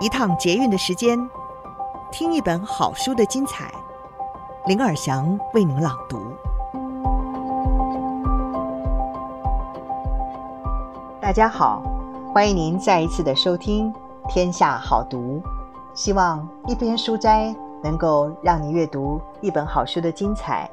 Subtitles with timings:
[0.00, 1.18] 一趟捷运的时间，
[2.12, 3.68] 听一本好书的精彩。
[4.66, 6.20] 林尔祥为您朗读。
[11.20, 11.82] 大家好，
[12.32, 13.92] 欢迎您再一次的收听
[14.28, 15.18] 《天下好读》。
[15.94, 17.52] 希望一篇书斋
[17.82, 20.70] 能够让你阅读一本好书的精彩，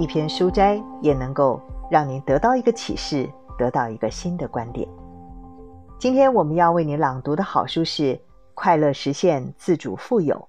[0.00, 4.88] 一篇书斋也能够让您得到一个启示，得到一个新的观点。
[5.96, 8.20] 今天我们要为你朗读的好书是。
[8.54, 10.48] 快乐实现自主富有，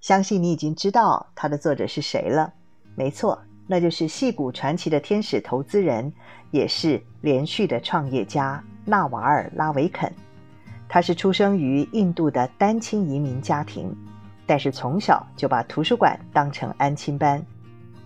[0.00, 2.52] 相信你已经知道它的作者是谁了。
[2.94, 6.12] 没错，那就是戏骨传奇的天使投资人，
[6.50, 10.12] 也是连续的创业家纳瓦尔·拉维肯。
[10.88, 13.94] 他是出生于印度的单亲移民家庭，
[14.46, 17.44] 但是从小就把图书馆当成安亲班，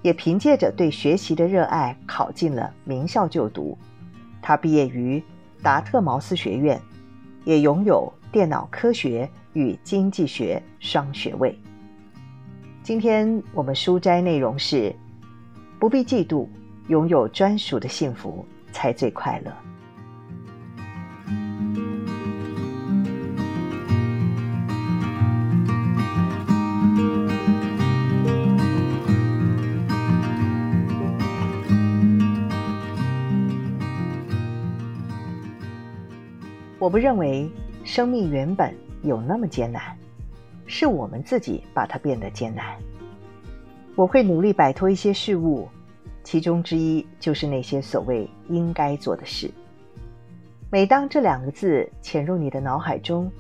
[0.03, 3.79] 也凭借着对学习的热爱考进了名校就读。
[4.41, 5.23] 他毕业于
[5.63, 6.81] 达特茅斯学院，
[7.45, 8.13] 也拥有。
[8.33, 11.55] 电脑科学与经济学双学位。
[12.83, 14.91] 今天我们书斋内容是：
[15.79, 16.49] 不必嫉妒，
[16.89, 19.53] 拥有专属的幸福才最快乐。
[36.79, 37.51] 我不认为。
[37.85, 39.97] 生命原本有那么艰难，
[40.67, 42.77] 是我们自己把它变得艰难。
[43.97, 45.69] 我会努力摆脱一些事物，
[46.23, 49.51] 其中之一就是那些所谓应该做的事。
[50.71, 53.31] 每当这两个字潜入你的脑海中，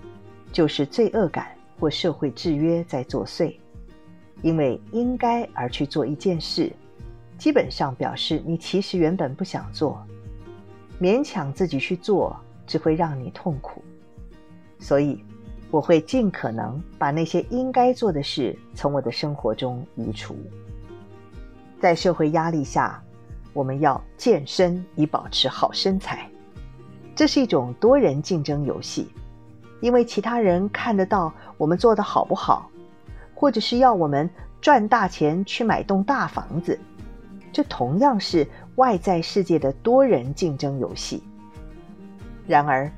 [0.52, 1.46] 就是罪恶感
[1.78, 3.54] 或社会制约在作祟。
[4.42, 6.72] 因为应该而去做一件事，
[7.38, 10.04] 基本上表示你其实原本不想做，
[11.00, 13.84] 勉强自己去做只会让你痛苦。
[14.82, 15.24] 所以，
[15.70, 20.36] 我会尽可能把那些应该做的事从我的生活中移除。
[21.80, 23.00] 在社会压力下，
[23.52, 26.28] 我们要健身以保持好身材，
[27.14, 29.08] 这是一种多人竞争游戏，
[29.80, 32.68] 因为其他人看得到我们做得好不好，
[33.32, 34.28] 或者是要我们
[34.60, 36.76] 赚大钱去买栋大房子，
[37.52, 38.44] 这同样是
[38.74, 41.22] 外在世界的多人竞争游戏。
[42.48, 42.90] 然而，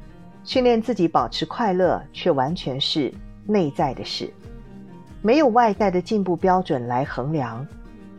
[0.45, 3.13] 训练自己保持快乐，却完全是
[3.47, 4.31] 内在的事，
[5.23, 7.67] 没有外在的进步标准来衡量，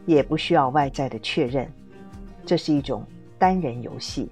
[0.08, 1.72] 也不需要外在的确认。
[2.44, 3.06] 这是一种
[3.38, 4.28] 单人游戏，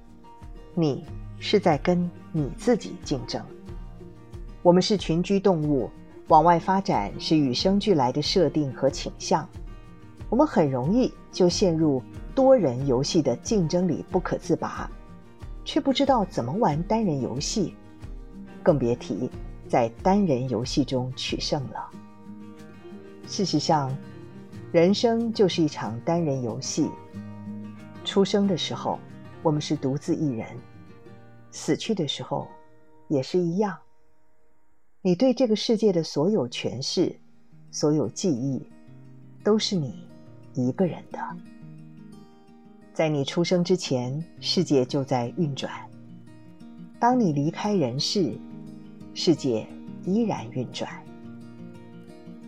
[0.73, 1.05] 你
[1.37, 3.39] 是在跟你自己竞争。
[4.63, 5.87] 我们是群居动物，
[6.29, 9.47] 往外发展是与生俱来的设定和倾向。
[10.29, 12.01] 我们很容易就陷入
[12.33, 14.89] 多人游戏的竞争里不可自拔，
[15.63, 17.75] 却不知道怎么玩单人游戏。
[18.63, 19.29] 更别提
[19.68, 21.90] 在单人游戏中取胜了。
[23.28, 23.96] 事实上，
[24.72, 26.90] 人生就是一场单人游戏。
[28.03, 28.97] 出生的时候，
[29.41, 30.47] 我们是独自一人；
[31.52, 32.47] 死去的时候，
[33.07, 33.78] 也是一样。
[35.02, 37.13] 你对这个世界的所有诠释、
[37.72, 38.62] 所有记忆，
[39.44, 40.07] 都是你
[40.53, 41.19] 一个人的。
[42.94, 45.69] 在你出生之前，世界就在运转；
[47.00, 48.38] 当你离开人世，
[49.13, 49.66] 世界
[50.06, 50.90] 依然运转。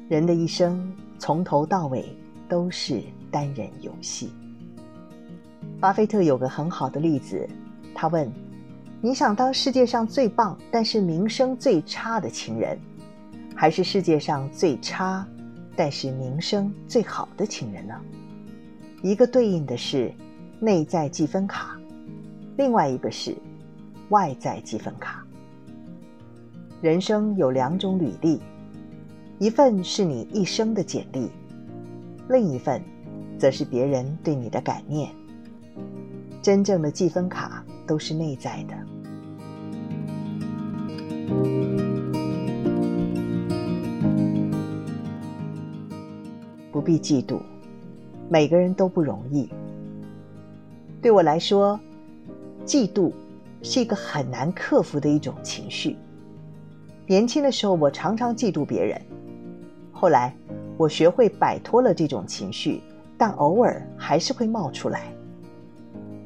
[0.07, 2.05] 人的一生从头到尾
[2.47, 4.31] 都是单人游戏。
[5.79, 7.47] 巴菲特有个很好的例子，
[7.93, 8.31] 他问
[9.01, 12.79] ：“你想当世界上最棒但是名声最差的情人，
[13.55, 15.27] 还是世界上最差
[15.75, 17.93] 但是名声最好的情人呢？”
[19.01, 20.13] 一个对应的是
[20.59, 21.79] 内在积分卡，
[22.57, 23.35] 另外一个是
[24.09, 25.24] 外在积分卡。
[26.85, 28.39] 人生有两种履历，
[29.39, 31.31] 一份是你一生的简历，
[32.29, 32.79] 另一份
[33.39, 35.09] 则是别人对你的感念。
[36.43, 38.75] 真正的积分卡都是内在的。
[46.71, 47.39] 不必嫉妒，
[48.29, 49.49] 每个人都不容易。
[51.01, 51.79] 对我来说，
[52.63, 53.11] 嫉妒
[53.63, 55.97] 是一个很难克服的一种情绪。
[57.07, 58.99] 年轻的时候，我常常嫉妒别人。
[59.91, 60.35] 后来，
[60.75, 62.81] 我学会摆脱了这种情绪，
[63.15, 65.13] 但偶尔还是会冒出来。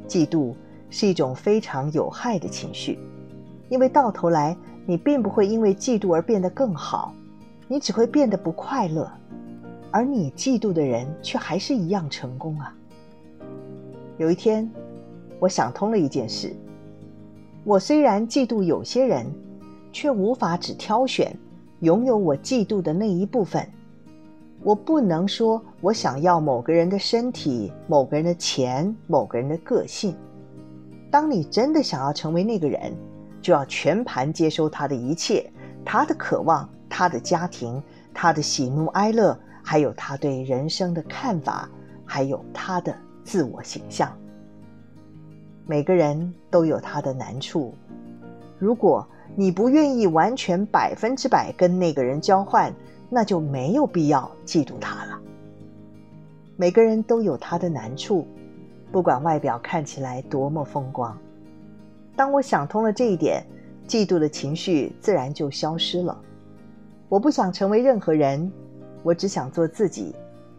[0.07, 0.53] 嫉妒
[0.89, 2.97] 是一种非常有害的情绪，
[3.67, 4.55] 因为到头来，
[4.85, 7.13] 你并不会因为嫉妒而变得更好，
[7.67, 9.11] 你只会变得不快乐，
[9.91, 12.73] 而你嫉妒的人却还是一样成功啊。
[14.17, 14.71] 有一天，
[15.39, 16.55] 我想通了一件事：
[17.65, 19.25] 我虽然嫉妒有些人。
[19.91, 21.35] 却无法只挑选
[21.79, 23.67] 拥有我嫉妒的那一部分。
[24.61, 30.15] 我不能说我想要某个人的身体、某个人的钱、某个人的个性。
[31.09, 32.93] 当你真的想要成为那个人，
[33.41, 35.49] 就要全盘接收他的一切，
[35.85, 37.81] 他的渴望、他的家庭、
[38.13, 41.69] 他的喜怒哀乐，还有他对人生的看法，
[42.05, 42.93] 还有他的
[43.23, 44.11] 自我形象。
[45.65, 47.73] 每个人都有他的难处，
[48.57, 52.73] 如果你不愿意完全百分之百跟那个人交换，
[53.09, 55.19] 那就没有必要嫉妒他了。
[56.57, 58.27] 每个人都有他的难处，
[58.91, 61.17] 不管外表看起来多么风光。
[62.17, 63.45] 当我想通了这一点，
[63.87, 66.19] 嫉妒的情绪自然就消失了。
[67.07, 68.51] 我不想成为任何人，
[69.03, 70.13] 我只想做自己，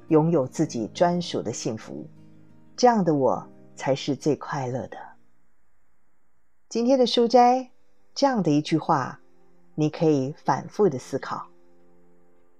[0.08, 2.06] 拥有自己专属的幸福。
[2.76, 3.46] 这样的我
[3.76, 4.96] 才是最快乐的。
[6.70, 7.70] 今天的书斋，
[8.14, 9.18] 这样的一句话，
[9.74, 11.46] 你可以反复的思考。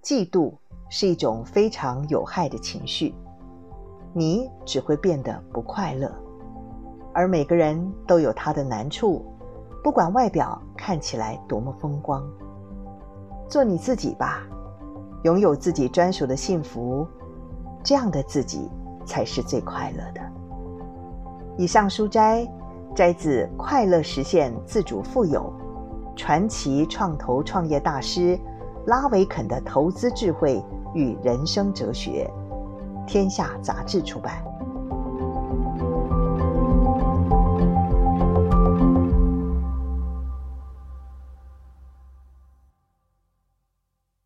[0.01, 0.53] 嫉妒
[0.89, 3.13] 是一种非常有害的情绪，
[4.13, 6.11] 你只会变得不快乐。
[7.13, 9.23] 而每个人都有他的难处，
[9.83, 12.25] 不管外表看起来多么风光，
[13.49, 14.41] 做你自己吧，
[15.23, 17.05] 拥有自己专属的幸福，
[17.83, 18.71] 这样的自己
[19.05, 20.21] 才是最快乐的。
[21.57, 22.47] 以上书斋
[22.93, 25.53] 摘自《快乐实现自主富有》，
[26.17, 28.39] 传奇创投创业大师。
[28.87, 30.59] 拉维肯的投资智慧
[30.95, 32.27] 与人生哲学，
[33.05, 34.43] 天下杂志出版。